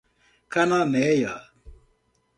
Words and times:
Cananéia 0.55 1.37